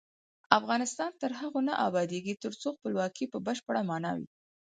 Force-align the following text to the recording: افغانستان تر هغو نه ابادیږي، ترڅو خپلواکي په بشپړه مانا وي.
افغانستان 0.59 1.11
تر 1.21 1.31
هغو 1.39 1.59
نه 1.67 1.73
ابادیږي، 1.87 2.33
ترڅو 2.43 2.67
خپلواکي 2.77 3.25
په 3.33 3.37
بشپړه 3.47 3.81
مانا 3.89 4.11
وي. 4.17 4.27